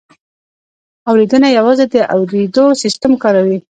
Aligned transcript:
اورېدنه 1.09 1.47
یوازې 1.57 1.85
د 1.93 1.95
اورېدو 2.13 2.65
سیستم 2.83 3.11
کاروي 3.23 3.57